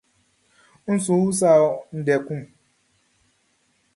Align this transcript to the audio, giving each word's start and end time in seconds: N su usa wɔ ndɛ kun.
N 0.93 0.95
su 1.03 1.13
usa 1.27 1.49
wɔ 1.63 1.71
ndɛ 1.97 2.15
kun. 2.25 2.41